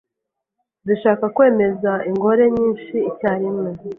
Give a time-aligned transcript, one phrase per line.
[0.85, 3.69] zishaka kwemeza ingore nyinshi icyarimwe